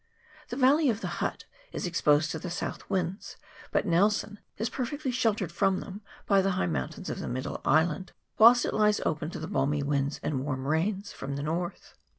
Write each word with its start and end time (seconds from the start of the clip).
The 0.47 0.55
Valley 0.55 0.89
of 0.89 1.01
the 1.01 1.21
Hutt 1.21 1.45
is 1.71 1.85
exposed 1.85 2.31
to 2.31 2.39
the 2.39 2.49
south 2.49 2.89
winds, 2.89 3.37
but 3.71 3.85
Nelson 3.85 4.39
is 4.57 4.67
perfectly 4.67 5.11
sheltered 5.11 5.51
from 5.51 5.79
them 5.79 6.01
by 6.25 6.41
the 6.41 6.53
high 6.53 6.65
mountains 6.65 7.11
of 7.11 7.19
the 7.19 7.27
Middle 7.27 7.61
Island, 7.65 8.11
whilst 8.39 8.65
it 8.65 8.73
lies 8.73 8.99
open 9.05 9.29
to 9.29 9.37
the 9.37 9.45
balmy 9.47 9.83
winds 9.83 10.19
and 10.23 10.43
warm 10.43 10.65
rains 10.65 11.13
from 11.13 11.35
the 11.35 11.43
north. 11.43 11.93